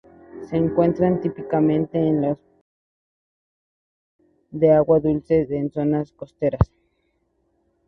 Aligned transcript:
Se 0.49 0.57
encuentran 0.57 1.21
típicamente 1.21 1.99
en 1.99 2.23
los 2.23 2.39
pantanos 2.39 2.69
de 4.49 4.71
agua 4.71 4.99
dulce, 4.99 5.45
en 5.51 5.69
zonas 5.71 6.11
costeras. 6.13 6.71